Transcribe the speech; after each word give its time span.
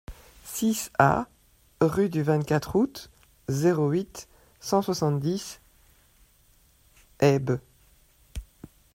six 0.45 0.89
A 0.97 1.27
rue 1.79 2.09
du 2.09 2.23
vingt-quatre 2.23 2.75
Août, 2.75 3.11
zéro 3.49 3.89
huit, 3.91 4.27
cent 4.59 4.81
soixante-dix, 4.81 5.61
Haybes 7.19 7.59